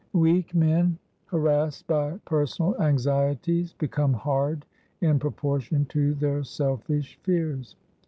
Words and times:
Weak 0.13 0.55
men, 0.55 0.97
harassed 1.27 1.85
by 1.85 2.17
personal 2.25 2.75
anxieties, 2.81 3.73
become 3.73 4.13
hard 4.13 4.65
in 5.01 5.19
proportion 5.19 5.85
to 5.89 6.15
their 6.15 6.43
selfish 6.43 7.19
fears. 7.21 7.75